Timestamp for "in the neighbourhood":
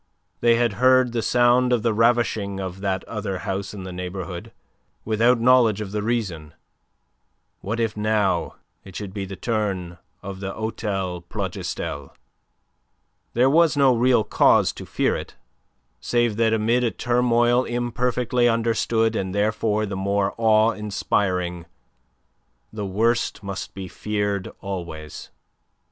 3.71-4.51